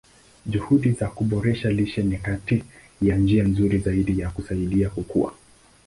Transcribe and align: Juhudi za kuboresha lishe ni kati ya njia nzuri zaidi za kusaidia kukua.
Juhudi 0.45 0.91
za 0.91 1.07
kuboresha 1.09 1.69
lishe 1.69 2.03
ni 2.03 2.17
kati 2.17 2.63
ya 3.01 3.17
njia 3.17 3.43
nzuri 3.43 3.77
zaidi 3.77 4.13
za 4.13 4.29
kusaidia 4.29 4.89
kukua. 4.89 5.33